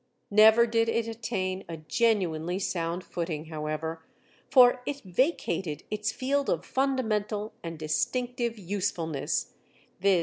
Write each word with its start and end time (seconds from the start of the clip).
Never 0.31 0.65
did 0.65 0.89
it 0.89 1.07
attain 1.07 1.63
a 1.69 1.77
genuinely 1.77 2.57
sound 2.57 3.03
footing, 3.03 3.45
however, 3.53 4.03
for 4.49 4.81
it 4.87 5.01
vacated 5.01 5.83
its 5.91 6.11
field 6.11 6.49
of 6.49 6.65
fundamental 6.65 7.53
and 7.61 7.77
distinctive 7.77 8.57
usefulness, 8.57 9.53
viz. 9.99 10.19